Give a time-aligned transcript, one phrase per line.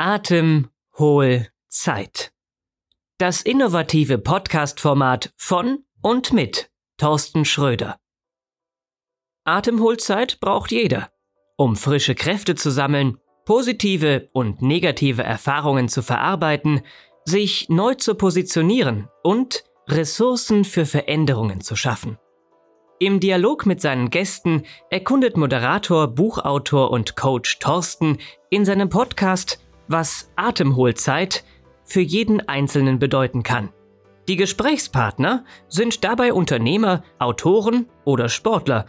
[0.00, 2.30] Atem, Hohl, Zeit.
[3.18, 7.98] Das innovative Podcast-Format von und mit Thorsten Schröder.
[9.42, 11.10] Atemholzeit braucht jeder,
[11.56, 16.82] um frische Kräfte zu sammeln, positive und negative Erfahrungen zu verarbeiten,
[17.24, 22.18] sich neu zu positionieren und Ressourcen für Veränderungen zu schaffen.
[23.00, 28.18] Im Dialog mit seinen Gästen erkundet Moderator, Buchautor und Coach Thorsten
[28.48, 29.58] in seinem Podcast,
[29.88, 31.44] was Atemholzeit
[31.84, 33.70] für jeden Einzelnen bedeuten kann.
[34.28, 38.86] Die Gesprächspartner sind dabei Unternehmer, Autoren oder Sportler,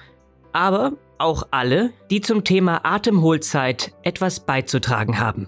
[0.51, 5.47] aber auch alle, die zum Thema Atemholzeit etwas beizutragen haben.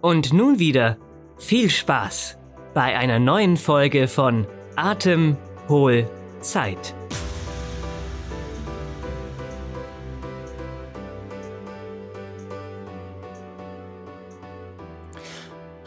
[0.00, 0.96] Und nun wieder
[1.36, 2.38] viel Spaß
[2.74, 6.94] bei einer neuen Folge von Atemholzeit.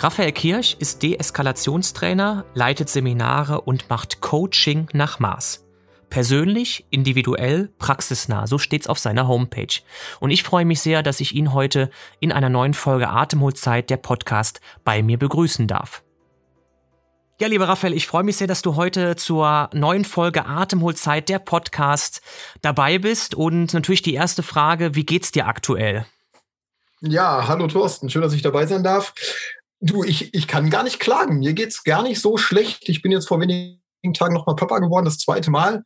[0.01, 5.65] Raphael Kirch ist Deeskalationstrainer, leitet Seminare und macht Coaching nach Maß.
[6.09, 9.81] Persönlich, individuell, praxisnah, so steht's auf seiner Homepage.
[10.21, 11.89] Und ich freue mich sehr, dass ich ihn heute
[12.21, 16.01] in einer neuen Folge Atemholzeit, der Podcast, bei mir begrüßen darf.
[17.41, 21.39] Ja, lieber Raphael, ich freue mich sehr, dass du heute zur neuen Folge Atemholzeit, der
[21.39, 22.21] Podcast,
[22.61, 23.35] dabei bist.
[23.35, 26.05] Und natürlich die erste Frage, wie geht's dir aktuell?
[27.01, 29.13] Ja, hallo Thorsten, schön, dass ich dabei sein darf.
[29.81, 31.39] Du, ich, ich kann gar nicht klagen.
[31.39, 32.89] Mir geht's gar nicht so schlecht.
[32.89, 33.79] Ich bin jetzt vor wenigen
[34.13, 35.83] Tagen nochmal Papa geworden, das zweite Mal.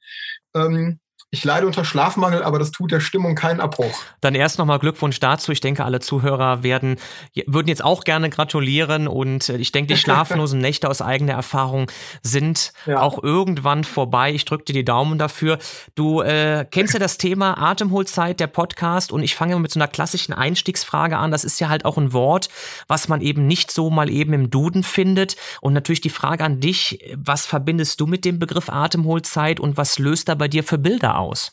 [0.56, 1.00] Ähm,
[1.34, 4.04] ich leide unter Schlafmangel, aber das tut der Stimmung keinen Abbruch.
[4.22, 5.52] Dann erst nochmal Glückwunsch dazu.
[5.52, 6.98] Ich denke, alle Zuhörer werden,
[7.48, 11.90] würden jetzt auch gerne gratulieren und äh, ich denke, die schlaflosen Nächte aus eigener Erfahrung
[12.22, 13.02] sind ja.
[13.02, 14.32] auch irgendwann vorbei.
[14.32, 15.58] Ich drücke dir die Daumen dafür.
[15.96, 19.88] Du äh, kennst ja das Thema Atemholzeit, der Podcast und ich fange mit so einer
[19.88, 21.32] klassischen Einstiegsfrage an.
[21.32, 22.50] Das ist ja halt auch ein Wort,
[22.88, 25.36] was man eben nicht so mal eben im Duden findet.
[25.62, 29.98] Und natürlich die Frage an dich, was verbindest du mit dem Begriff Atemholzeit und was
[29.98, 31.23] löst da bei dir für Bilder aus?
[31.24, 31.52] Aus?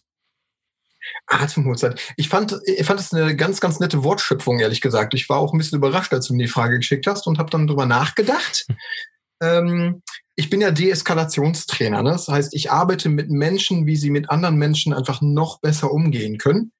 [1.26, 2.00] Atemholzeit.
[2.16, 5.14] Ich fand, ich fand es eine ganz, ganz nette Wortschöpfung, ehrlich gesagt.
[5.14, 7.50] Ich war auch ein bisschen überrascht, als du mir die Frage geschickt hast und habe
[7.50, 8.66] dann drüber nachgedacht.
[9.42, 10.02] ähm,
[10.36, 12.02] ich bin ja Deeskalationstrainer.
[12.02, 12.10] Ne?
[12.10, 16.38] Das heißt, ich arbeite mit Menschen, wie sie mit anderen Menschen einfach noch besser umgehen
[16.38, 16.72] können.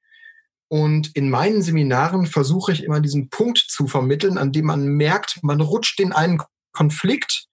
[0.69, 5.41] Und in meinen Seminaren versuche ich immer diesen Punkt zu vermitteln, an dem man merkt,
[5.43, 6.41] man rutscht in einen
[6.73, 7.47] Konflikt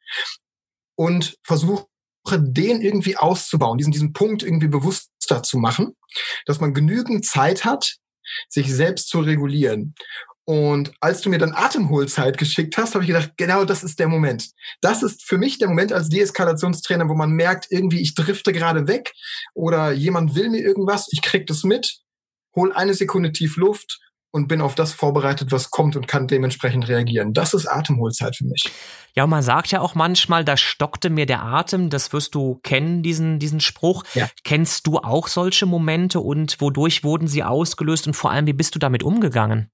[0.95, 1.87] und versucht
[2.35, 5.95] den irgendwie auszubauen, diesen, diesen Punkt irgendwie bewusster zu machen,
[6.45, 7.95] dass man genügend Zeit hat,
[8.49, 9.95] sich selbst zu regulieren.
[10.49, 14.07] Und als du mir dann Atemholzeit geschickt hast, habe ich gedacht, genau das ist der
[14.07, 14.49] Moment.
[14.79, 18.87] Das ist für mich der Moment als Deeskalationstrainer, wo man merkt, irgendwie ich drifte gerade
[18.87, 19.11] weg
[19.53, 21.97] oder jemand will mir irgendwas, ich krieg das mit,
[22.55, 23.99] hol eine Sekunde tief Luft
[24.31, 27.33] und bin auf das vorbereitet, was kommt und kann dementsprechend reagieren.
[27.33, 28.71] Das ist Atemholzeit für mich.
[29.17, 31.89] Ja, und man sagt ja auch manchmal, da stockte mir der Atem.
[31.89, 34.03] Das wirst du kennen, diesen, diesen Spruch.
[34.13, 34.29] Ja.
[34.43, 38.75] Kennst du auch solche Momente und wodurch wurden sie ausgelöst und vor allem, wie bist
[38.75, 39.71] du damit umgegangen?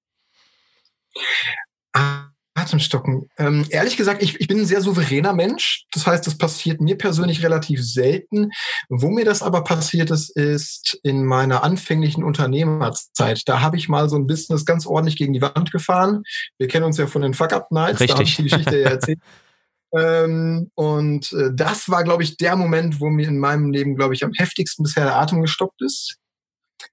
[2.63, 3.29] Atemstocken.
[3.37, 5.85] Ähm, ehrlich gesagt, ich, ich bin ein sehr souveräner Mensch.
[5.91, 8.51] Das heißt, das passiert mir persönlich relativ selten.
[8.89, 13.41] Wo mir das aber passiert ist, ist in meiner anfänglichen Unternehmerzeit.
[13.45, 16.23] Da habe ich mal so ein Business ganz ordentlich gegen die Wand gefahren.
[16.57, 17.99] Wir kennen uns ja von den Fuck-Up-Nights.
[17.99, 18.07] Richtig.
[18.07, 19.19] Da habe ich die Geschichte ja erzählt.
[19.95, 24.15] Ähm, und äh, das war, glaube ich, der Moment, wo mir in meinem Leben, glaube
[24.15, 26.17] ich, am heftigsten bisher der Atem gestoppt ist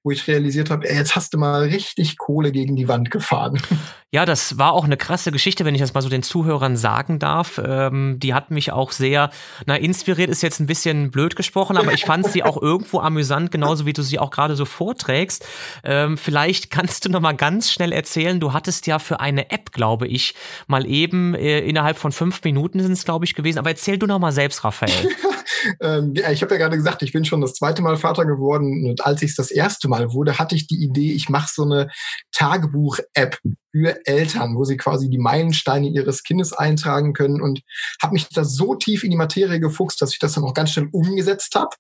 [0.03, 3.61] wo ich realisiert habe, ey, jetzt hast du mal richtig Kohle gegen die Wand gefahren.
[4.13, 7.21] Ja, das war auch eine krasse Geschichte, wenn ich das mal so den Zuhörern sagen
[7.21, 7.61] darf.
[7.65, 9.31] Ähm, die hat mich auch sehr,
[9.67, 13.53] na, inspiriert ist jetzt ein bisschen blöd gesprochen, aber ich fand sie auch irgendwo amüsant,
[13.53, 15.47] genauso wie du sie auch gerade so vorträgst.
[15.85, 19.71] Ähm, vielleicht kannst du noch mal ganz schnell erzählen, du hattest ja für eine App,
[19.71, 20.35] glaube ich,
[20.67, 23.61] mal eben äh, innerhalb von fünf Minuten sind es, glaube ich, gewesen.
[23.61, 24.91] Aber erzähl du noch mal selbst, Raphael.
[25.81, 28.89] ähm, ja, ich habe ja gerade gesagt, ich bin schon das zweite Mal Vater geworden
[28.89, 31.65] und als ich es das erste Mal wurde, hatte ich die Idee, ich mache so
[31.65, 31.91] eine
[32.33, 33.39] Tagebuch-App
[33.73, 37.63] für Eltern, wo sie quasi die Meilensteine ihres Kindes eintragen können und
[38.03, 40.71] habe mich da so tief in die Materie gefuchst, dass ich das dann auch ganz
[40.71, 41.71] schnell umgesetzt habe,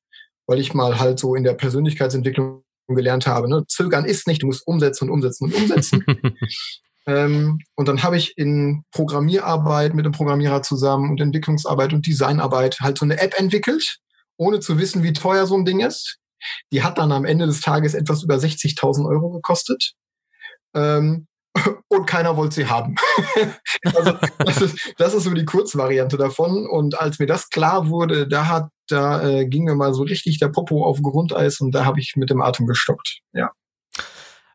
[0.47, 2.63] weil ich mal halt so in der Persönlichkeitsentwicklung
[2.95, 3.65] gelernt habe, ne?
[3.69, 6.05] zögern ist nicht, du musst umsetzen und umsetzen und umsetzen.
[7.07, 12.81] ähm, und dann habe ich in Programmierarbeit mit dem Programmierer zusammen und Entwicklungsarbeit und Designarbeit
[12.81, 13.99] halt so eine App entwickelt,
[14.37, 16.19] ohne zu wissen, wie teuer so ein Ding ist.
[16.73, 19.95] Die hat dann am Ende des Tages etwas über 60.000 Euro gekostet.
[20.75, 21.27] Ähm,
[21.89, 22.95] und keiner wollte sie haben.
[23.95, 26.67] also das ist, das ist so die Kurzvariante davon.
[26.67, 30.39] Und als mir das klar wurde, da hat, da äh, ging mir mal so richtig
[30.39, 33.21] der Popo auf Grundeis und da habe ich mit dem Atem gestockt.
[33.33, 33.51] Ja.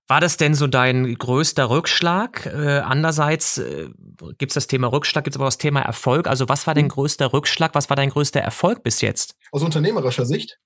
[0.07, 2.45] War das denn so dein größter Rückschlag?
[2.45, 3.89] Äh, andererseits äh,
[4.37, 6.27] gibt es das Thema Rückschlag, gibt es aber auch das Thema Erfolg.
[6.27, 7.73] Also was war dein größter Rückschlag?
[7.73, 9.35] Was war dein größter Erfolg bis jetzt?
[9.51, 10.59] Aus unternehmerischer Sicht?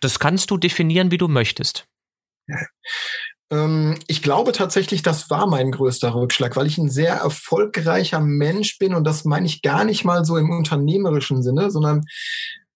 [0.00, 1.86] Das kannst du definieren, wie du möchtest.
[3.50, 8.78] Ähm, ich glaube tatsächlich, das war mein größter Rückschlag, weil ich ein sehr erfolgreicher Mensch
[8.78, 12.04] bin und das meine ich gar nicht mal so im unternehmerischen Sinne, sondern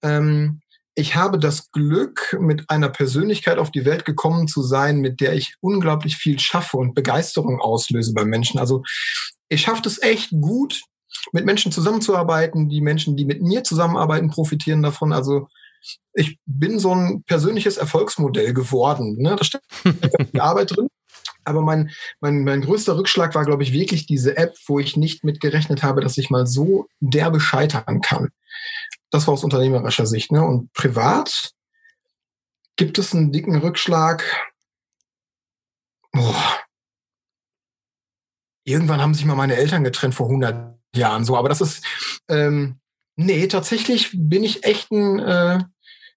[0.03, 0.63] ähm,
[0.95, 5.35] ich habe das Glück, mit einer Persönlichkeit auf die Welt gekommen zu sein, mit der
[5.35, 8.59] ich unglaublich viel schaffe und Begeisterung auslöse bei Menschen.
[8.59, 8.83] Also
[9.49, 10.83] ich schaffe es echt gut,
[11.33, 12.69] mit Menschen zusammenzuarbeiten.
[12.69, 15.13] Die Menschen, die mit mir zusammenarbeiten, profitieren davon.
[15.13, 15.49] Also
[16.15, 19.17] ich bin so ein persönliches Erfolgsmodell geworden.
[19.19, 19.37] Ne?
[19.37, 19.67] Da steckt
[20.33, 20.89] die Arbeit drin.
[21.45, 21.91] Aber mein,
[22.21, 25.83] mein, mein größter Rückschlag war, glaube ich, wirklich diese App, wo ich nicht mit gerechnet
[25.83, 28.29] habe, dass ich mal so derbe scheitern kann.
[29.11, 30.31] Das war aus unternehmerischer Sicht.
[30.31, 30.43] Ne?
[30.45, 31.53] Und privat
[32.77, 34.25] gibt es einen dicken Rückschlag.
[36.13, 36.61] Boah.
[38.65, 41.37] Irgendwann haben sich mal meine Eltern getrennt vor 100 Jahren so.
[41.37, 41.85] Aber das ist,
[42.29, 42.79] ähm,
[43.17, 45.65] nee, tatsächlich bin ich echt ein äh,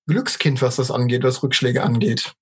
[0.07, 2.35] Glückskind, was das angeht, was Rückschläge angeht.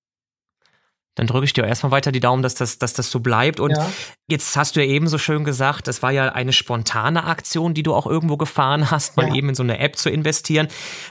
[1.16, 3.60] Dann drücke ich dir erstmal weiter die Daumen, dass das, dass das so bleibt.
[3.60, 3.88] Und ja.
[4.26, 7.84] jetzt hast du ja eben so schön gesagt, das war ja eine spontane Aktion, die
[7.84, 9.34] du auch irgendwo gefahren hast, mal ja.
[9.34, 10.66] eben in so eine App zu investieren.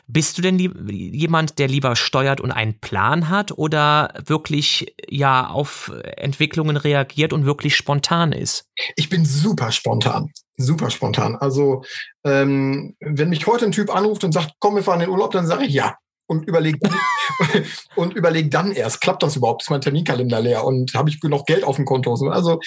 [0.07, 5.91] Bist du denn jemand, der lieber steuert und einen Plan hat oder wirklich ja auf
[6.17, 8.65] Entwicklungen reagiert und wirklich spontan ist?
[8.97, 10.31] Ich bin super spontan.
[10.57, 11.35] Super spontan.
[11.37, 11.83] Also,
[12.25, 15.31] ähm, wenn mich heute ein Typ anruft und sagt, komm, wir fahren in den Urlaub,
[15.31, 15.95] dann sage ich ja
[16.27, 16.79] und überlege
[17.95, 19.63] und überleg dann erst, klappt das überhaupt?
[19.63, 22.13] Ist mein Terminkalender leer und habe ich noch Geld auf dem Konto?
[22.29, 22.59] Also,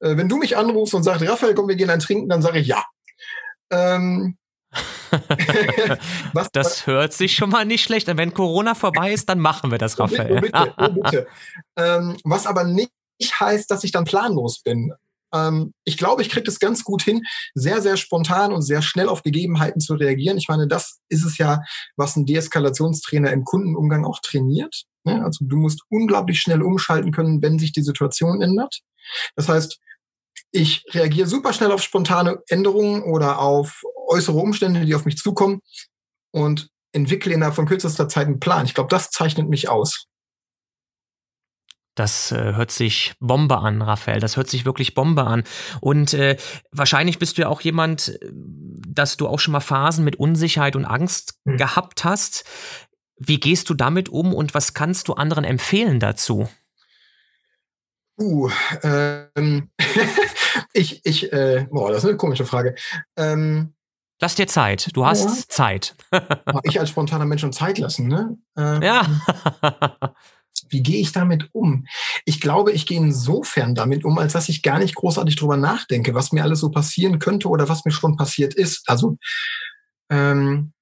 [0.00, 2.58] äh, wenn du mich anrufst und sagst, Raphael, komm, wir gehen ein Trinken, dann sage
[2.58, 2.84] ich ja.
[3.70, 4.36] Ähm,
[6.32, 8.18] was, das hört sich schon mal nicht schlecht an.
[8.18, 10.38] Wenn Corona vorbei ist, dann machen wir das, Raphael.
[10.38, 11.26] Oh, bitte, oh, bitte.
[11.76, 12.90] ähm, was aber nicht
[13.22, 14.92] heißt, dass ich dann planlos bin.
[15.34, 17.22] Ähm, ich glaube, ich kriege das ganz gut hin,
[17.54, 20.38] sehr, sehr spontan und sehr schnell auf Gegebenheiten zu reagieren.
[20.38, 21.60] Ich meine, das ist es ja,
[21.96, 24.84] was ein Deeskalationstrainer im Kundenumgang auch trainiert.
[25.04, 25.22] Ne?
[25.24, 28.80] Also du musst unglaublich schnell umschalten können, wenn sich die Situation ändert.
[29.36, 29.78] Das heißt,
[30.50, 35.60] ich reagiere super schnell auf spontane Änderungen oder auf äußere Umstände, die auf mich zukommen
[36.32, 38.64] und entwickle innerhalb von kürzester Zeit einen Plan.
[38.64, 40.06] Ich glaube, das zeichnet mich aus.
[41.94, 44.20] Das äh, hört sich Bombe an, Raphael.
[44.20, 45.44] Das hört sich wirklich Bombe an.
[45.80, 46.36] Und äh,
[46.72, 50.76] wahrscheinlich bist du ja auch jemand, äh, dass du auch schon mal Phasen mit Unsicherheit
[50.76, 51.56] und Angst mhm.
[51.56, 52.44] gehabt hast.
[53.16, 56.48] Wie gehst du damit um und was kannst du anderen empfehlen dazu?
[58.20, 58.48] Uh,
[58.82, 59.70] ähm,
[60.72, 62.74] ich, ich, äh, boah, das ist eine komische Frage.
[63.16, 63.74] Ähm,
[64.20, 64.88] Lass dir Zeit.
[64.94, 65.48] Du hast ja.
[65.48, 65.96] Zeit.
[66.62, 68.38] ich als spontaner Mensch und Zeit lassen, ne?
[68.56, 69.06] Ähm, ja.
[70.68, 71.86] Wie gehe ich damit um?
[72.24, 76.14] Ich glaube, ich gehe insofern damit um, als dass ich gar nicht großartig drüber nachdenke,
[76.14, 78.88] was mir alles so passieren könnte oder was mir schon passiert ist.
[78.88, 79.18] Also
[80.10, 80.72] ähm,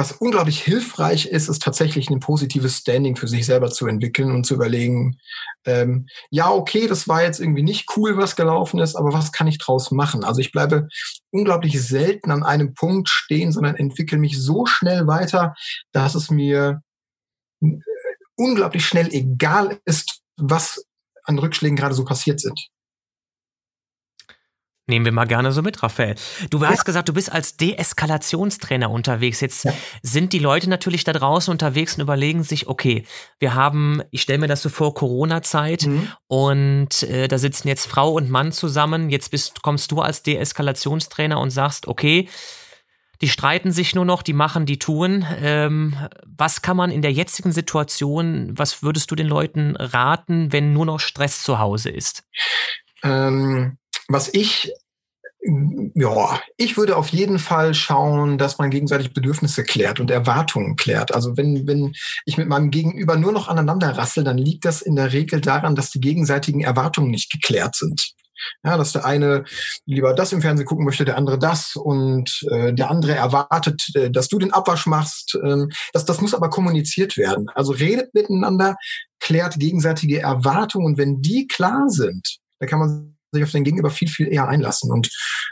[0.00, 4.46] was unglaublich hilfreich ist, ist tatsächlich ein positives Standing für sich selber zu entwickeln und
[4.46, 5.18] zu überlegen,
[5.66, 9.46] ähm, ja, okay, das war jetzt irgendwie nicht cool, was gelaufen ist, aber was kann
[9.46, 10.24] ich draus machen?
[10.24, 10.88] Also ich bleibe
[11.30, 15.54] unglaublich selten an einem Punkt stehen, sondern entwickle mich so schnell weiter,
[15.92, 16.80] dass es mir
[18.40, 20.84] unglaublich schnell egal ist, was
[21.24, 22.58] an Rückschlägen gerade so passiert sind.
[24.86, 26.16] Nehmen wir mal gerne so mit, Raphael.
[26.50, 26.82] Du hast ja.
[26.82, 29.40] gesagt, du bist als Deeskalationstrainer unterwegs.
[29.40, 29.72] Jetzt ja.
[30.02, 33.04] sind die Leute natürlich da draußen unterwegs und überlegen sich, okay,
[33.38, 36.08] wir haben, ich stelle mir das so vor, Corona-Zeit mhm.
[36.26, 39.10] und äh, da sitzen jetzt Frau und Mann zusammen.
[39.10, 42.28] Jetzt bist, kommst du als Deeskalationstrainer und sagst, okay,
[43.20, 45.26] die streiten sich nur noch, die machen, die tun.
[45.40, 50.72] Ähm, was kann man in der jetzigen Situation, was würdest du den Leuten raten, wenn
[50.72, 52.24] nur noch Stress zu Hause ist?
[53.02, 53.76] Ähm,
[54.08, 54.72] was ich
[55.94, 61.14] ja, ich würde auf jeden Fall schauen, dass man gegenseitig Bedürfnisse klärt und Erwartungen klärt.
[61.14, 61.94] Also wenn, wenn
[62.26, 65.74] ich mit meinem Gegenüber nur noch aneinander rassel, dann liegt das in der Regel daran,
[65.74, 68.12] dass die gegenseitigen Erwartungen nicht geklärt sind.
[68.64, 69.44] Ja, dass der eine
[69.86, 74.10] lieber das im Fernsehen gucken möchte, der andere das und äh, der andere erwartet, äh,
[74.10, 75.38] dass du den Abwasch machst.
[75.42, 77.48] Ähm, das, das muss aber kommuniziert werden.
[77.54, 78.76] Also redet miteinander,
[79.20, 83.90] klärt gegenseitige Erwartungen und wenn die klar sind, dann kann man sich auf den Gegenüber
[83.90, 85.10] viel, viel eher einlassen und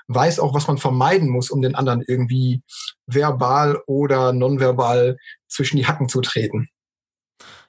[0.08, 2.62] weiß auch, was man vermeiden muss, um den anderen irgendwie
[3.06, 5.16] verbal oder nonverbal
[5.48, 6.68] zwischen die Hacken zu treten.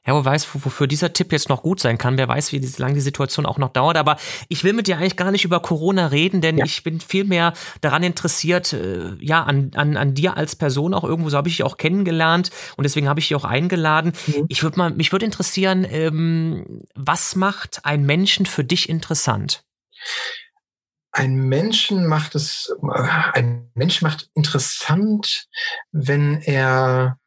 [0.10, 2.18] Ja, wer weiß, wofür dieser Tipp jetzt noch gut sein kann.
[2.18, 3.96] Wer weiß, wie lange die Situation auch noch dauert.
[3.96, 6.66] Aber ich will mit dir eigentlich gar nicht über Corona reden, denn ja.
[6.66, 11.04] ich bin viel mehr daran interessiert, äh, ja, an, an, an dir als Person auch
[11.04, 11.30] irgendwo.
[11.30, 14.14] So habe ich dich auch kennengelernt und deswegen habe ich dich auch eingeladen.
[14.26, 14.46] Mhm.
[14.48, 19.64] Ich würde mal, mich würde interessieren, ähm, was macht ein Menschen für dich interessant?
[21.12, 25.46] Ein Menschen macht es, äh, ein Mensch macht interessant,
[25.92, 27.20] wenn er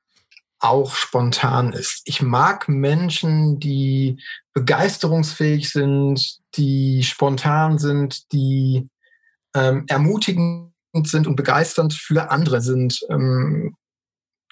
[0.63, 2.03] auch spontan ist.
[2.05, 4.23] Ich mag Menschen, die
[4.55, 8.89] begeisterungsfähig sind, die spontan sind, die
[9.55, 10.73] ähm, ermutigend
[11.05, 13.01] sind und begeisternd für andere sind.
[13.11, 13.75] Ähm,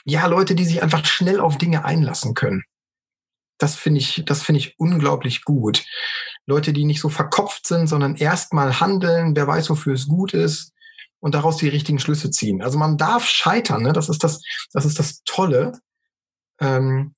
[0.04, 2.64] ja, Leute, die sich einfach schnell auf Dinge einlassen können.
[3.58, 5.84] Das finde ich, das finde ich unglaublich gut.
[6.46, 10.72] Leute, die nicht so verkopft sind, sondern erstmal handeln, wer weiß, wofür es gut ist
[11.20, 12.62] und daraus die richtigen Schlüsse ziehen.
[12.62, 13.92] Also man darf scheitern, ne?
[13.92, 14.40] das ist das,
[14.72, 15.78] das ist das Tolle.
[16.60, 17.14] Ähm,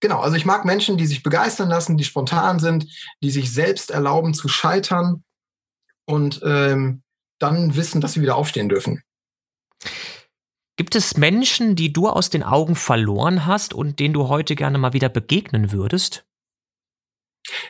[0.00, 2.86] genau, also ich mag Menschen, die sich begeistern lassen, die spontan sind,
[3.22, 5.24] die sich selbst erlauben zu scheitern
[6.06, 7.02] und ähm,
[7.38, 9.02] dann wissen, dass sie wieder aufstehen dürfen.
[10.76, 14.78] Gibt es Menschen, die du aus den Augen verloren hast und denen du heute gerne
[14.78, 16.24] mal wieder begegnen würdest?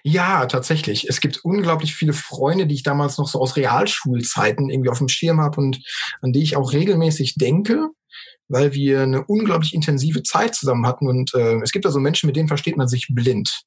[0.02, 1.08] Ja, tatsächlich.
[1.08, 5.08] Es gibt unglaublich viele Freunde, die ich damals noch so aus Realschulzeiten irgendwie auf dem
[5.08, 5.82] Schirm habe und
[6.20, 7.90] an die ich auch regelmäßig denke
[8.50, 11.08] weil wir eine unglaublich intensive Zeit zusammen hatten.
[11.08, 13.62] Und äh, es gibt da so Menschen, mit denen versteht man sich blind.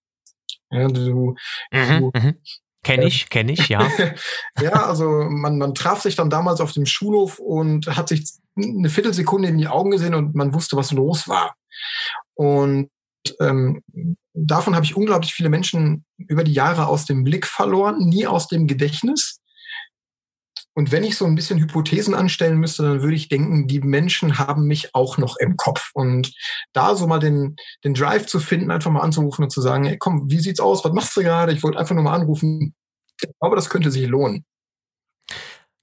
[0.70, 1.36] Ja, du,
[1.72, 2.36] mhm, du mhm.
[2.84, 3.88] Kenne ich, kenne ich, ja.
[4.62, 8.26] ja, also man, man traf sich dann damals auf dem Schulhof und hat sich
[8.58, 11.56] eine Viertelsekunde in die Augen gesehen und man wusste, was los war.
[12.36, 12.90] Und
[13.40, 13.82] ähm,
[14.34, 18.50] davon habe ich unglaublich viele Menschen über die Jahre aus dem Blick verloren, nie aus
[18.50, 19.40] dem Gedächtnis.
[20.76, 24.40] Und wenn ich so ein bisschen Hypothesen anstellen müsste, dann würde ich denken, die Menschen
[24.40, 25.92] haben mich auch noch im Kopf.
[25.94, 26.34] Und
[26.74, 29.98] da so mal den, den Drive zu finden, einfach mal anzurufen und zu sagen, hey,
[29.98, 30.84] komm, wie sieht's aus?
[30.84, 31.54] Was machst du gerade?
[31.54, 32.74] Ich wollte einfach nur mal anrufen.
[33.22, 34.46] Ich glaube, das könnte sich lohnen.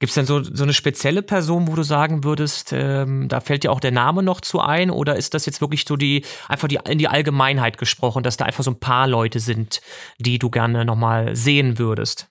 [0.01, 3.65] Gibt es denn so, so eine spezielle Person, wo du sagen würdest, ähm, da fällt
[3.65, 4.91] dir auch der Name noch zu ein?
[4.91, 8.47] Oder ist das jetzt wirklich so die, einfach die, in die Allgemeinheit gesprochen, dass da
[8.47, 9.83] einfach so ein paar Leute sind,
[10.19, 12.29] die du gerne nochmal sehen würdest?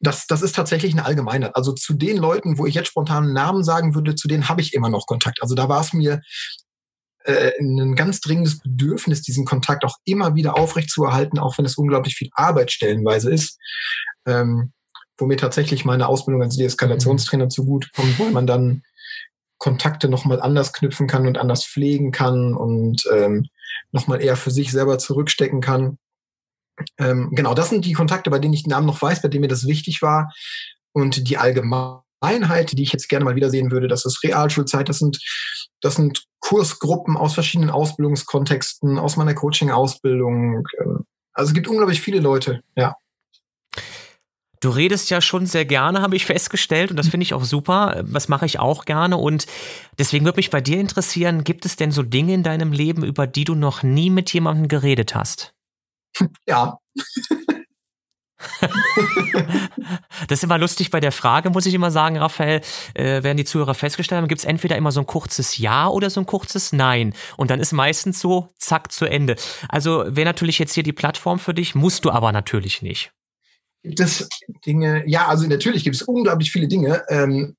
[0.00, 1.54] Das, das ist tatsächlich eine Allgemeinheit.
[1.54, 4.60] Also zu den Leuten, wo ich jetzt spontan einen Namen sagen würde, zu denen habe
[4.60, 5.42] ich immer noch Kontakt.
[5.42, 6.20] Also da war es mir
[7.24, 12.14] äh, ein ganz dringendes Bedürfnis, diesen Kontakt auch immer wieder aufrechtzuerhalten, auch wenn es unglaublich
[12.14, 13.58] viel Arbeit stellenweise ist.
[14.26, 14.72] Ähm,
[15.18, 17.50] wo mir tatsächlich meine Ausbildung als Deeskalationstrainer mhm.
[17.50, 18.82] zugutekommt, weil man dann
[19.58, 23.46] Kontakte nochmal anders knüpfen kann und anders pflegen kann und ähm,
[23.92, 25.98] nochmal eher für sich selber zurückstecken kann.
[26.98, 29.42] Ähm, genau, das sind die Kontakte, bei denen ich den Namen noch weiß, bei denen
[29.42, 30.32] mir das wichtig war.
[30.92, 35.18] Und die Allgemeinheit, die ich jetzt gerne mal wiedersehen würde, das ist Realschulzeit, das sind,
[35.80, 40.64] das sind Kursgruppen aus verschiedenen Ausbildungskontexten, aus meiner Coaching-Ausbildung.
[40.80, 42.94] Ähm, also es gibt unglaublich viele Leute, ja.
[44.62, 48.04] Du redest ja schon sehr gerne, habe ich festgestellt, und das finde ich auch super.
[48.06, 49.16] Das mache ich auch gerne.
[49.16, 49.46] Und
[49.98, 53.26] deswegen würde mich bei dir interessieren, gibt es denn so Dinge in deinem Leben, über
[53.26, 55.54] die du noch nie mit jemandem geredet hast?
[56.46, 56.78] Ja.
[60.28, 62.62] das ist immer lustig bei der Frage, muss ich immer sagen, Raphael,
[62.94, 66.10] äh, werden die Zuhörer festgestellt haben, gibt es entweder immer so ein kurzes Ja oder
[66.10, 67.14] so ein kurzes Nein.
[67.36, 69.36] Und dann ist meistens so, zack, zu Ende.
[69.68, 73.12] Also wäre natürlich jetzt hier die Plattform für dich, musst du aber natürlich nicht.
[73.82, 74.28] Gibt es
[74.66, 77.56] Dinge, ja, also natürlich gibt es unglaublich viele Dinge, ähm,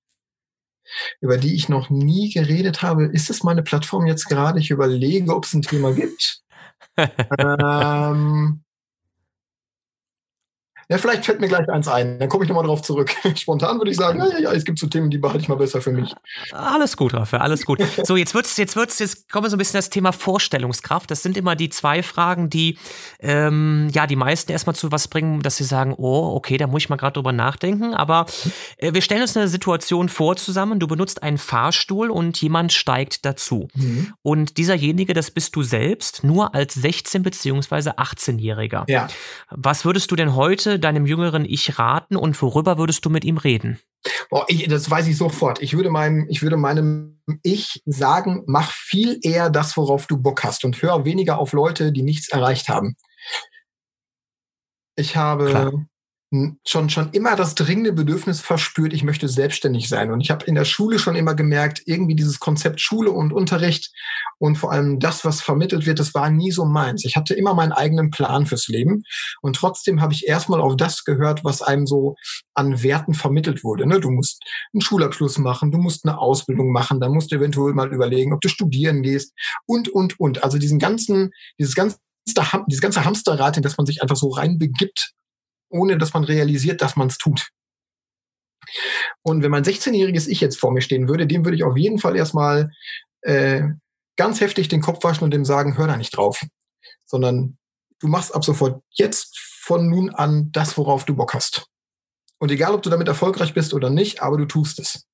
[1.20, 3.06] über die ich noch nie geredet habe.
[3.06, 4.60] Ist es meine Plattform jetzt gerade?
[4.60, 6.42] Ich überlege, ob es ein Thema gibt
[6.98, 8.64] ähm,
[10.92, 12.20] ja, vielleicht fällt mir gleich eins ein.
[12.20, 13.16] Dann komme ich nochmal drauf zurück.
[13.36, 15.56] Spontan würde ich sagen, ja, ja, ja, es gibt so Themen, die behalte ich mal
[15.56, 16.14] besser für mich.
[16.52, 17.80] Alles gut, Raphael, alles gut.
[18.04, 21.10] So, jetzt wird's, jetzt wird's, jetzt kommen wir so ein bisschen das Thema Vorstellungskraft.
[21.10, 22.78] Das sind immer die zwei Fragen, die
[23.20, 26.82] ähm, ja die meisten erstmal zu was bringen, dass sie sagen, oh, okay, da muss
[26.82, 27.94] ich mal gerade drüber nachdenken.
[27.94, 28.26] Aber
[28.78, 30.80] äh, wir stellen uns eine Situation vor zusammen.
[30.80, 33.70] Du benutzt einen Fahrstuhl und jemand steigt dazu.
[33.76, 34.14] Mhm.
[34.24, 38.90] Und dieserjenige, das bist du selbst, nur als 16 beziehungsweise 18-Jähriger.
[38.90, 39.08] Ja.
[39.52, 43.38] Was würdest du denn heute deinem jüngeren Ich raten und worüber würdest du mit ihm
[43.38, 43.80] reden?
[44.30, 45.62] Boah, ich, das weiß ich sofort.
[45.62, 50.44] Ich würde meinem, ich würde meinem Ich sagen, mach viel eher das, worauf du Bock
[50.44, 52.96] hast und hör weniger auf Leute, die nichts erreicht haben.
[54.96, 55.86] Ich habe Klar
[56.64, 60.12] schon, schon immer das dringende Bedürfnis verspürt, ich möchte selbstständig sein.
[60.12, 63.92] Und ich habe in der Schule schon immer gemerkt, irgendwie dieses Konzept Schule und Unterricht
[64.42, 67.06] und vor allem das, was vermittelt wird, das war nie so meins.
[67.06, 69.04] Ich hatte immer meinen eigenen Plan fürs Leben.
[69.44, 72.16] Und trotzdem habe ich erstmal auf das gehört, was einem so
[72.56, 73.86] an Werten vermittelt wurde.
[73.86, 74.00] Ne?
[74.00, 74.42] Du musst
[74.74, 78.42] einen Schulabschluss machen, du musst eine Ausbildung machen, dann musst du eventuell mal überlegen, ob
[78.42, 79.32] du studieren gehst
[79.68, 80.44] und, und, und.
[80.44, 81.30] Also diesen ganzen,
[81.60, 85.12] dieses ganze dieses ganze Hamsterrad, in das man sich einfach so reinbegibt,
[85.70, 87.50] ohne dass man realisiert, dass man es tut.
[89.22, 92.00] Und wenn mein 16-jähriges Ich jetzt vor mir stehen würde, dem würde ich auf jeden
[92.00, 92.72] Fall erstmal
[93.22, 93.70] äh,
[94.18, 96.42] ganz heftig den Kopf waschen und dem sagen, hör da nicht drauf.
[97.06, 97.58] Sondern
[98.00, 101.68] du machst ab sofort jetzt von nun an das, worauf du Bock hast.
[102.40, 105.06] Und egal, ob du damit erfolgreich bist oder nicht, aber du tust es.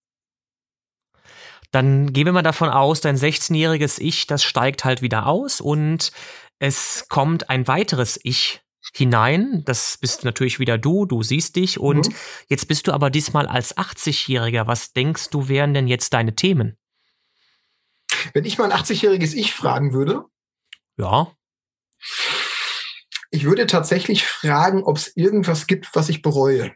[1.72, 6.12] Dann gehen wir mal davon aus, dein 16-jähriges Ich, das steigt halt wieder aus und
[6.60, 8.62] es kommt ein weiteres Ich
[8.96, 9.63] hinein.
[9.66, 12.16] Das bist natürlich wieder du, du siehst dich und mhm.
[12.48, 14.68] jetzt bist du aber diesmal als 80-Jähriger.
[14.68, 16.77] Was denkst du, wären denn jetzt deine Themen?
[18.33, 20.25] Wenn ich mein 80-jähriges Ich fragen würde?
[20.97, 21.31] Ja.
[23.31, 26.74] Ich würde tatsächlich fragen, ob es irgendwas gibt, was ich bereue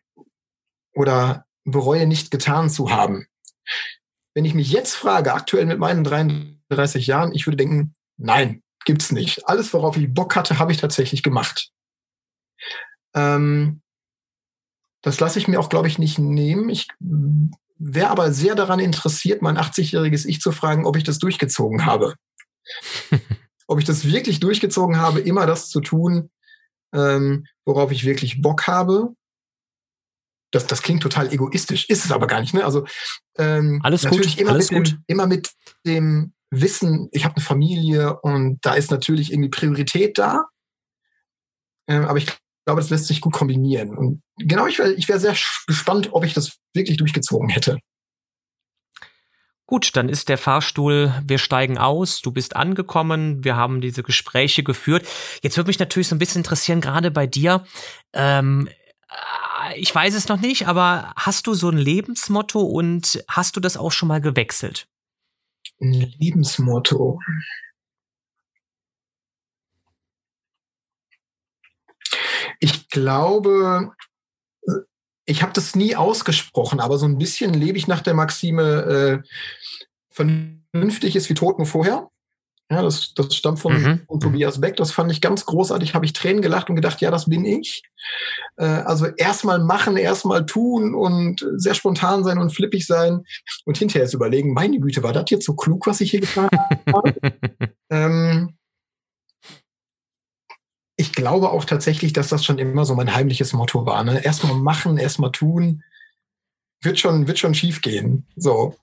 [0.94, 3.28] oder bereue nicht getan zu haben.
[4.34, 9.12] Wenn ich mich jetzt frage, aktuell mit meinen 33 Jahren, ich würde denken, nein, gibt's
[9.12, 9.48] nicht.
[9.48, 11.72] Alles, worauf ich Bock hatte, habe ich tatsächlich gemacht.
[13.14, 13.82] Ähm,
[15.02, 16.70] das lasse ich mir auch, glaube ich, nicht nehmen.
[16.70, 16.88] Ich
[17.82, 22.16] wäre aber sehr daran interessiert, mein 80-jähriges Ich zu fragen, ob ich das durchgezogen habe.
[23.68, 26.30] ob ich das wirklich durchgezogen habe, immer das zu tun,
[26.94, 29.16] ähm, worauf ich wirklich Bock habe.
[30.52, 32.54] Das, das klingt total egoistisch, ist es aber gar nicht.
[32.54, 32.64] Ne?
[32.64, 32.86] Also
[33.38, 34.92] ähm, alles natürlich gut, immer, alles mit gut.
[34.92, 35.52] Dem, immer mit
[35.86, 40.46] dem Wissen, ich habe eine Familie und da ist natürlich irgendwie Priorität da.
[41.88, 42.28] Ähm, aber ich
[42.66, 43.96] glaube, das lässt sich gut kombinieren.
[43.96, 45.36] Und genau, ich wäre ich wär sehr
[45.68, 47.80] gespannt, ob ich das wirklich durchgezogen hätte.
[49.66, 54.64] Gut, dann ist der Fahrstuhl, wir steigen aus, du bist angekommen, wir haben diese Gespräche
[54.64, 55.08] geführt.
[55.44, 57.64] Jetzt würde mich natürlich so ein bisschen interessieren, gerade bei dir,
[58.12, 63.56] ähm, äh, ich weiß es noch nicht, aber hast du so ein Lebensmotto und hast
[63.56, 64.88] du das auch schon mal gewechselt?
[65.80, 67.20] Ein Lebensmotto.
[72.62, 73.92] Ich glaube,
[75.26, 79.28] ich habe das nie ausgesprochen, aber so ein bisschen lebe ich nach der Maxime, äh,
[80.10, 82.10] vernünftig ist wie tot nur vorher.
[82.70, 84.02] Ja, das, das stammt von, mhm.
[84.08, 84.78] von, Tobias Beck.
[84.78, 85.94] Das fand ich ganz großartig.
[85.94, 87.84] Habe ich Tränen gelacht und gedacht, ja, das bin ich.
[88.56, 93.26] Äh, also erstmal machen, erstmal tun und sehr spontan sein und flippig sein
[93.66, 96.50] und hinterher jetzt überlegen, meine Güte, war das jetzt so klug, was ich hier getan
[96.94, 97.14] habe?
[97.90, 98.56] ähm,
[101.12, 104.02] ich glaube auch tatsächlich, dass das schon immer so mein heimliches Motto war.
[104.06, 104.24] Ne?
[104.24, 105.84] Erstmal machen, erstmal tun.
[106.82, 108.26] Wird schon, wird schon schief gehen.
[108.38, 108.78] So.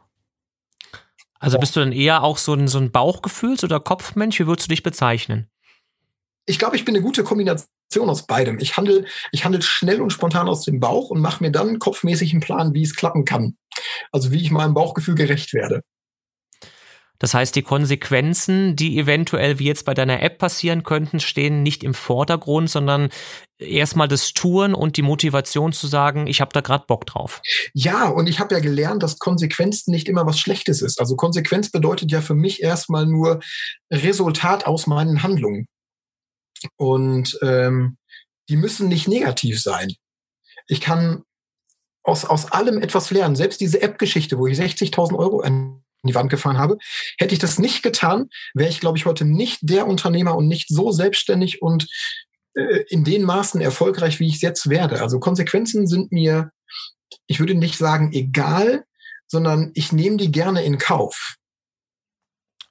[1.40, 4.38] Also bist du dann eher auch so ein, so ein Bauchgefühls- oder Kopfmensch?
[4.38, 5.48] Wie würdest du dich bezeichnen?
[6.44, 8.58] Ich glaube, ich bin eine gute Kombination aus beidem.
[8.58, 12.32] Ich handle, ich handle schnell und spontan aus dem Bauch und mache mir dann kopfmäßig
[12.32, 13.56] einen Plan, wie es klappen kann.
[14.12, 15.82] Also wie ich meinem Bauchgefühl gerecht werde.
[17.18, 21.82] Das heißt, die Konsequenzen, die eventuell wie jetzt bei deiner App passieren könnten, stehen nicht
[21.82, 23.08] im Vordergrund, sondern
[23.58, 27.40] erstmal das Touren und die Motivation zu sagen, ich habe da gerade Bock drauf.
[27.74, 31.00] Ja, und ich habe ja gelernt, dass Konsequenzen nicht immer was Schlechtes ist.
[31.00, 33.40] Also Konsequenz bedeutet ja für mich erstmal nur
[33.92, 35.66] Resultat aus meinen Handlungen.
[36.76, 37.96] Und ähm,
[38.48, 39.92] die müssen nicht negativ sein.
[40.66, 41.22] Ich kann
[42.02, 43.36] aus, aus allem etwas lernen.
[43.36, 45.42] Selbst diese App-Geschichte, wo ich 60.000 Euro
[46.08, 46.78] die Wand gefahren habe.
[47.18, 50.68] Hätte ich das nicht getan, wäre ich, glaube ich, heute nicht der Unternehmer und nicht
[50.68, 51.86] so selbstständig und
[52.54, 55.00] äh, in den Maßen erfolgreich, wie ich es jetzt werde.
[55.00, 56.50] Also Konsequenzen sind mir,
[57.26, 58.84] ich würde nicht sagen egal,
[59.26, 61.36] sondern ich nehme die gerne in Kauf.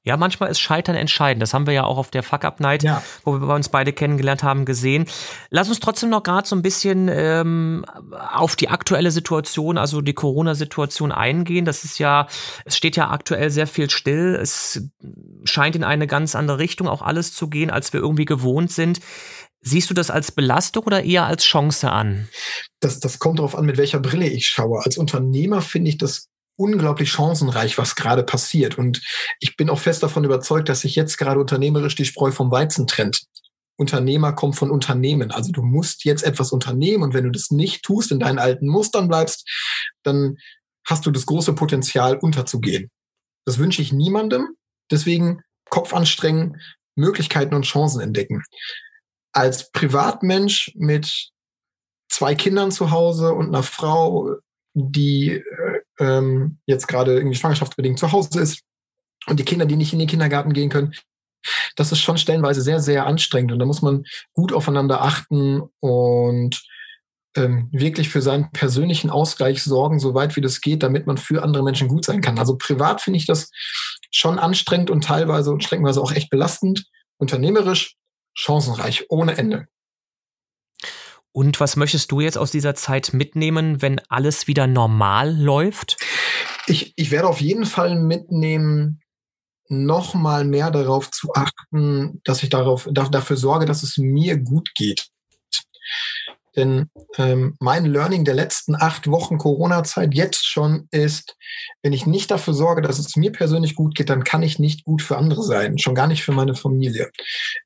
[0.07, 1.41] Ja, manchmal ist Scheitern entscheidend.
[1.41, 3.03] Das haben wir ja auch auf der Fuck Up Night, ja.
[3.25, 5.05] wo wir uns beide kennengelernt haben, gesehen.
[5.49, 7.83] Lass uns trotzdem noch gerade so ein bisschen ähm,
[8.31, 11.65] auf die aktuelle Situation, also die Corona-Situation eingehen.
[11.65, 12.27] Das ist ja,
[12.63, 14.39] es steht ja aktuell sehr viel still.
[14.41, 14.81] Es
[15.43, 19.01] scheint in eine ganz andere Richtung auch alles zu gehen, als wir irgendwie gewohnt sind.
[19.59, 22.29] Siehst du das als Belastung oder eher als Chance an?
[22.79, 24.85] Das, das kommt darauf an, mit welcher Brille ich schaue.
[24.85, 28.77] Als Unternehmer finde ich das unglaublich chancenreich, was gerade passiert.
[28.77, 29.01] Und
[29.39, 32.87] ich bin auch fest davon überzeugt, dass sich jetzt gerade unternehmerisch die Spreu vom Weizen
[32.87, 33.23] trennt.
[33.77, 35.31] Unternehmer kommt von Unternehmen.
[35.31, 38.67] Also du musst jetzt etwas unternehmen und wenn du das nicht tust, in deinen alten
[38.67, 39.47] Mustern bleibst,
[40.03, 40.37] dann
[40.85, 42.89] hast du das große Potenzial unterzugehen.
[43.45, 44.55] Das wünsche ich niemandem.
[44.89, 46.59] Deswegen Kopf anstrengen,
[46.95, 48.43] Möglichkeiten und Chancen entdecken.
[49.31, 51.29] Als Privatmensch mit
[52.09, 54.37] zwei Kindern zu Hause und einer Frau,
[54.73, 58.61] die äh, ähm, jetzt gerade irgendwie schwangerschaftsbedingt zu Hause ist
[59.27, 60.93] und die Kinder, die nicht in den Kindergarten gehen können,
[61.75, 66.61] das ist schon stellenweise sehr, sehr anstrengend und da muss man gut aufeinander achten und
[67.35, 71.63] ähm, wirklich für seinen persönlichen Ausgleich sorgen, soweit wie das geht, damit man für andere
[71.63, 72.39] Menschen gut sein kann.
[72.39, 73.51] Also privat finde ich das
[74.11, 76.85] schon anstrengend und teilweise und streckenweise auch echt belastend.
[77.17, 77.95] Unternehmerisch
[78.33, 79.67] chancenreich, ohne Ende.
[81.37, 85.97] Und was möchtest du jetzt aus dieser Zeit mitnehmen, wenn alles wieder normal läuft?
[86.65, 89.01] Ich, ich werde auf jeden Fall mitnehmen,
[89.67, 94.39] noch mal mehr darauf zu achten, dass ich darauf, da, dafür sorge, dass es mir
[94.39, 95.09] gut geht.
[96.57, 101.37] Denn ähm, mein Learning der letzten acht Wochen Corona-Zeit jetzt schon ist,
[101.83, 104.83] wenn ich nicht dafür sorge, dass es mir persönlich gut geht, dann kann ich nicht
[104.83, 107.11] gut für andere sein, schon gar nicht für meine Familie.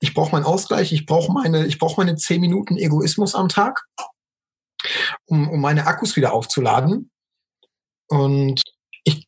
[0.02, 3.82] Ich brauche meinen Ausgleich, ich brauche meine, ich brauche meine zehn Minuten Egoismus am Tag,
[5.26, 7.10] um, um meine Akkus wieder aufzuladen.
[8.10, 8.62] Und
[9.06, 9.26] ich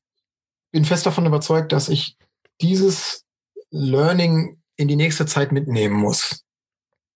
[0.71, 2.17] bin fest davon überzeugt, dass ich
[2.61, 3.23] dieses
[3.71, 6.42] Learning in die nächste Zeit mitnehmen muss.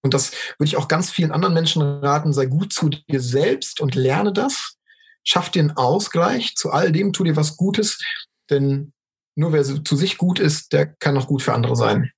[0.07, 3.81] Und das würde ich auch ganz vielen anderen Menschen raten, sei gut zu dir selbst
[3.81, 4.77] und lerne das.
[5.25, 7.99] Schaff dir einen Ausgleich zu all dem, tu dir was Gutes,
[8.49, 8.93] denn
[9.35, 12.11] nur wer zu sich gut ist, der kann auch gut für andere sein.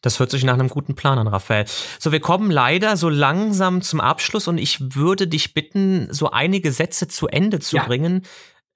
[0.00, 1.66] Das hört sich nach einem guten Plan an, Raphael.
[2.00, 6.72] So, wir kommen leider so langsam zum Abschluss und ich würde dich bitten, so einige
[6.72, 7.84] Sätze zu Ende zu ja.
[7.84, 8.22] bringen,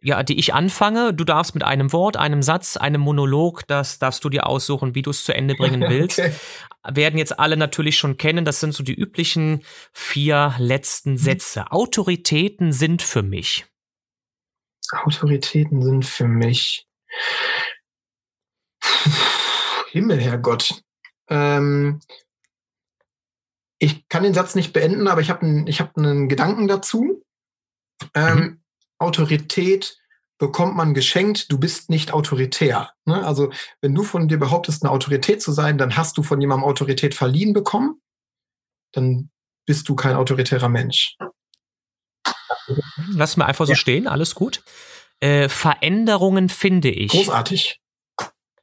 [0.02, 1.14] ja, die ich anfange.
[1.14, 5.02] Du darfst mit einem Wort, einem Satz, einem Monolog, das darfst du dir aussuchen, wie
[5.02, 6.18] du es zu Ende bringen willst.
[6.18, 6.32] okay.
[6.88, 8.44] Werden jetzt alle natürlich schon kennen.
[8.44, 11.16] Das sind so die üblichen vier letzten mhm.
[11.18, 11.72] Sätze.
[11.72, 13.66] Autoritäten sind für mich.
[14.92, 16.86] Autoritäten sind für mich.
[19.90, 20.82] Himmel, Herrgott.
[21.28, 22.00] Ähm,
[23.78, 27.22] ich kann den Satz nicht beenden, aber ich habe einen hab Gedanken dazu.
[28.14, 28.62] Ähm, mhm.
[28.98, 29.98] Autorität
[30.38, 32.92] bekommt man geschenkt, du bist nicht autoritär.
[33.04, 33.24] Ne?
[33.24, 36.68] Also wenn du von dir behauptest, eine Autorität zu sein, dann hast du von jemandem
[36.68, 38.00] Autorität verliehen bekommen,
[38.92, 39.30] dann
[39.66, 41.16] bist du kein autoritärer Mensch.
[43.14, 43.76] Lass mir einfach so ja.
[43.76, 44.62] stehen, alles gut.
[45.20, 47.12] Äh, Veränderungen finde ich.
[47.12, 47.80] Großartig.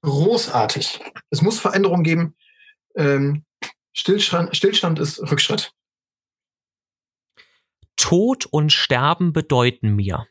[0.02, 1.00] Großartig.
[1.30, 2.36] Es muss Veränderungen geben.
[2.96, 3.46] Ähm,
[3.94, 5.72] Stillstand, Stillstand ist Rückschritt.
[7.96, 10.28] Tod und Sterben bedeuten mir?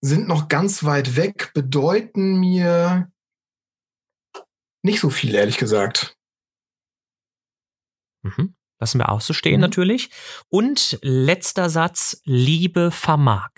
[0.00, 3.10] Sind noch ganz weit weg, bedeuten mir
[4.82, 6.16] nicht so viel, ehrlich gesagt.
[8.22, 8.54] Mhm.
[8.80, 9.62] Lassen wir auch so stehen, mhm.
[9.62, 10.10] natürlich.
[10.48, 13.50] Und letzter Satz, Liebe vermag.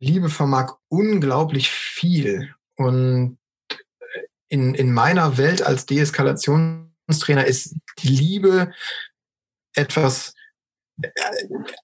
[0.00, 2.54] Liebe vermag unglaublich viel.
[2.76, 3.38] Und
[4.48, 8.72] in, in meiner Welt als Deeskalationstrainer ist die Liebe
[9.74, 10.34] etwas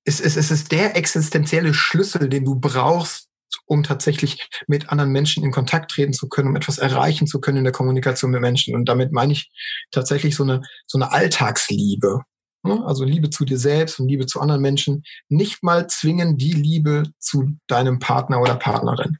[0.05, 3.29] es, es, es ist der existenzielle Schlüssel, den du brauchst,
[3.67, 7.59] um tatsächlich mit anderen Menschen in Kontakt treten zu können, um etwas erreichen zu können
[7.59, 8.75] in der Kommunikation mit Menschen.
[8.75, 9.51] Und damit meine ich
[9.91, 12.21] tatsächlich so eine, so eine Alltagsliebe.
[12.63, 12.85] Ne?
[12.85, 15.03] Also Liebe zu dir selbst und Liebe zu anderen Menschen.
[15.29, 19.19] Nicht mal zwingen die Liebe zu deinem Partner oder Partnerin.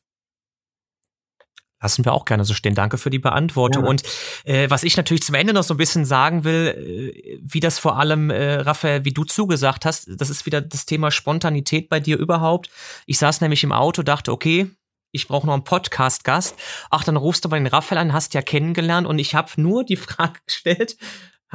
[1.83, 2.75] Lassen wir auch gerne so stehen.
[2.75, 3.85] Danke für die Beantwortung.
[3.85, 3.91] Ja.
[3.91, 4.03] Und
[4.45, 7.79] äh, was ich natürlich zum Ende noch so ein bisschen sagen will, äh, wie das
[7.79, 12.01] vor allem, äh, Raphael, wie du zugesagt hast, das ist wieder das Thema Spontanität bei
[12.01, 12.71] dir überhaupt.
[13.07, 14.71] Ich saß nämlich im Auto, dachte, okay,
[15.13, 16.55] ich brauche noch einen Podcast-Gast.
[16.91, 19.85] Ach, dann rufst du bei den Raphael an, hast ja kennengelernt und ich habe nur
[19.85, 20.97] die Frage gestellt,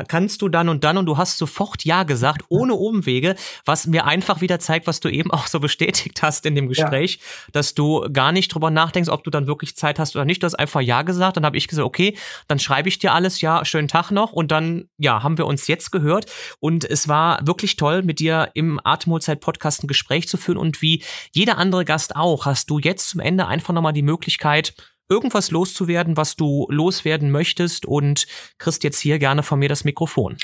[0.08, 4.06] kannst du dann und dann und du hast sofort Ja gesagt, ohne Umwege, was mir
[4.06, 7.52] einfach wieder zeigt, was du eben auch so bestätigt hast in dem Gespräch, ja.
[7.54, 10.44] dass du gar nicht drüber nachdenkst, ob du dann wirklich Zeit hast oder nicht.
[10.44, 11.38] Du hast einfach Ja gesagt.
[11.38, 14.32] Dann habe ich gesagt, okay, dann schreibe ich dir alles, ja, schönen Tag noch.
[14.34, 16.32] Und dann, ja, haben wir uns jetzt gehört.
[16.60, 20.58] Und es war wirklich toll, mit dir im Atemholzeit-Podcast ein Gespräch zu führen.
[20.58, 24.74] Und wie jeder andere Gast auch, hast du jetzt zum Ende einfach nochmal die Möglichkeit,
[25.10, 28.26] irgendwas loszuwerden, was du loswerden möchtest und
[28.58, 30.38] kriegst jetzt hier gerne von mir das Mikrofon.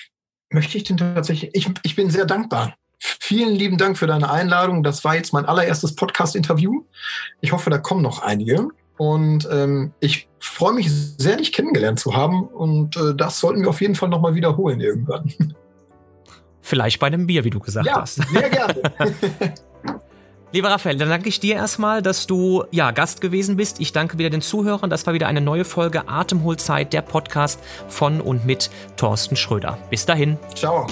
[0.51, 1.51] Möchte ich denn tatsächlich?
[1.53, 2.75] Ich, ich bin sehr dankbar.
[2.99, 4.83] Vielen lieben Dank für deine Einladung.
[4.83, 6.83] Das war jetzt mein allererstes Podcast-Interview.
[7.39, 8.67] Ich hoffe, da kommen noch einige.
[8.97, 12.43] Und ähm, ich freue mich sehr, dich kennengelernt zu haben.
[12.43, 15.33] Und äh, das sollten wir auf jeden Fall nochmal wiederholen irgendwann.
[16.61, 18.21] Vielleicht bei einem Bier, wie du gesagt ja, hast.
[18.31, 18.81] Sehr gerne.
[20.53, 23.79] Lieber Raphael, dann danke ich dir erstmal, dass du ja Gast gewesen bist.
[23.79, 24.89] Ich danke wieder den Zuhörern.
[24.89, 29.77] Das war wieder eine neue Folge Atemholzeit, der Podcast von und mit Thorsten Schröder.
[29.89, 30.37] Bis dahin.
[30.53, 30.87] Ciao.